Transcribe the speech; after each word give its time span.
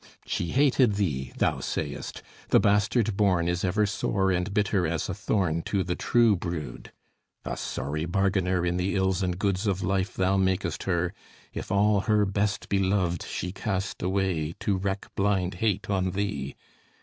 "She 0.25 0.47
hated 0.47 0.95
thee," 0.95 1.31
thou 1.37 1.59
sayest; 1.59 2.23
"the 2.49 2.59
bastard 2.59 3.15
born 3.15 3.47
Is 3.47 3.63
ever 3.63 3.85
sore 3.85 4.31
and 4.31 4.51
bitter 4.51 4.87
as 4.87 5.07
a 5.07 5.13
thorn 5.13 5.61
To 5.65 5.83
the 5.83 5.93
true 5.95 6.35
brood." 6.35 6.91
A 7.45 7.55
sorry 7.55 8.05
bargainer 8.05 8.65
In 8.65 8.77
the 8.77 8.95
ills 8.95 9.21
and 9.21 9.37
goods 9.37 9.67
of 9.67 9.83
life 9.83 10.15
thou 10.15 10.37
makest 10.37 10.81
her, 10.89 11.13
If 11.53 11.71
all 11.71 11.99
her 11.99 12.25
best 12.25 12.67
beloved 12.67 13.21
she 13.21 13.51
cast 13.51 14.01
away 14.01 14.55
To 14.61 14.75
wreck 14.75 15.05
blind 15.15 15.53
hate 15.61 15.87
on 15.87 16.09
thee! 16.09 16.55